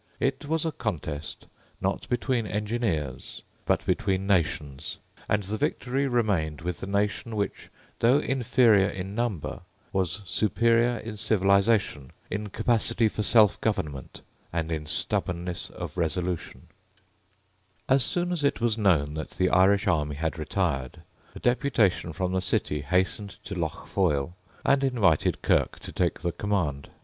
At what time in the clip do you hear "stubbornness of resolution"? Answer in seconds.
14.87-16.65